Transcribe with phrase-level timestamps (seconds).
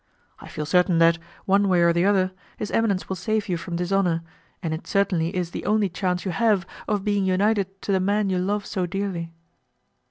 [0.39, 3.75] I feel certain that, one way or the other, his eminence will save you from
[3.75, 4.23] dishonour,
[4.63, 8.27] and it certainly is the only chance you have of being united to the man
[8.27, 9.31] you love so dearly."